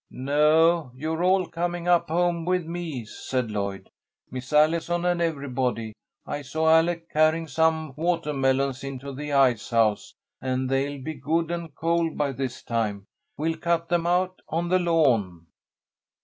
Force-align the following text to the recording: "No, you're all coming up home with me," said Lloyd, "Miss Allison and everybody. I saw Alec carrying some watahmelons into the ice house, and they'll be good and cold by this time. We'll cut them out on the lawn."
"No, 0.09 0.89
you're 0.95 1.23
all 1.23 1.45
coming 1.45 1.87
up 1.87 2.09
home 2.09 2.43
with 2.43 2.65
me," 2.65 3.05
said 3.05 3.51
Lloyd, 3.51 3.91
"Miss 4.31 4.51
Allison 4.51 5.05
and 5.05 5.21
everybody. 5.21 5.93
I 6.25 6.41
saw 6.41 6.71
Alec 6.75 7.07
carrying 7.11 7.47
some 7.47 7.93
watahmelons 7.95 8.83
into 8.83 9.13
the 9.13 9.31
ice 9.31 9.69
house, 9.69 10.15
and 10.41 10.67
they'll 10.71 10.99
be 11.03 11.13
good 11.13 11.51
and 11.51 11.75
cold 11.75 12.17
by 12.17 12.31
this 12.31 12.63
time. 12.63 13.05
We'll 13.37 13.57
cut 13.57 13.89
them 13.89 14.07
out 14.07 14.41
on 14.49 14.69
the 14.69 14.79
lawn." 14.79 15.45